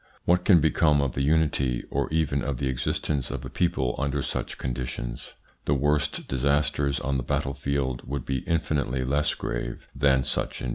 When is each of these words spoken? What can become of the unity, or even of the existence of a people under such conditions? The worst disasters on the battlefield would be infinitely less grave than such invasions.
What 0.25 0.45
can 0.45 0.59
become 0.59 0.99
of 0.99 1.11
the 1.13 1.21
unity, 1.21 1.83
or 1.91 2.09
even 2.09 2.41
of 2.41 2.57
the 2.57 2.67
existence 2.67 3.29
of 3.29 3.45
a 3.45 3.51
people 3.51 3.93
under 3.99 4.23
such 4.23 4.57
conditions? 4.57 5.35
The 5.65 5.75
worst 5.75 6.27
disasters 6.27 6.99
on 6.99 7.17
the 7.17 7.23
battlefield 7.23 8.07
would 8.07 8.25
be 8.25 8.39
infinitely 8.47 9.03
less 9.05 9.35
grave 9.35 9.87
than 9.95 10.23
such 10.23 10.59
invasions. 10.63 10.69